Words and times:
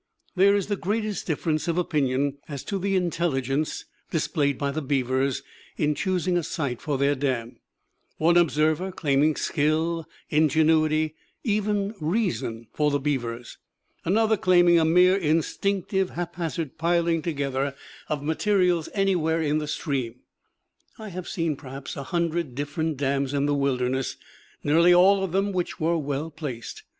There 0.35 0.55
is 0.55 0.65
the 0.65 0.75
greatest 0.75 1.27
difference 1.27 1.67
of 1.67 1.77
opinion 1.77 2.39
as 2.49 2.63
to 2.63 2.79
the 2.79 2.95
intelligence 2.95 3.85
displayed 4.09 4.57
by 4.57 4.71
the 4.71 4.81
beavers 4.81 5.43
in 5.77 5.93
choosing 5.93 6.35
a 6.37 6.41
site 6.41 6.81
for 6.81 6.97
their 6.97 7.13
dam, 7.13 7.59
one 8.17 8.35
observer 8.35 8.91
claiming 8.91 9.35
skill, 9.35 10.07
ingenuity, 10.31 11.13
even 11.43 11.93
reason 12.01 12.65
for 12.73 12.89
the 12.89 12.99
beavers; 12.99 13.59
another 14.03 14.37
claiming 14.37 14.79
a 14.79 14.85
mere 14.85 15.17
instinctive 15.17 16.09
haphazard 16.09 16.79
piling 16.79 17.21
together 17.21 17.75
of 18.09 18.23
materials 18.23 18.89
anywhere 18.95 19.39
in 19.43 19.59
the 19.59 19.67
stream. 19.67 20.21
I 20.97 21.09
have 21.09 21.27
seen 21.29 21.55
perhaps 21.55 21.95
a 21.95 22.05
hundred 22.05 22.55
different 22.55 22.97
dams 22.97 23.35
in 23.35 23.45
the 23.45 23.53
wilderness, 23.53 24.17
nearly 24.63 24.95
all 24.95 25.23
of 25.23 25.35
which 25.53 25.79
were 25.79 25.95
well 25.99 26.31
placed. 26.31 26.81